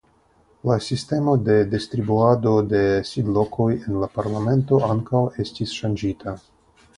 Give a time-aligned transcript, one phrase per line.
[0.69, 6.35] La sistemo de distribuado de sidlokoj en la parlamento ankaŭ estis ŝanĝita.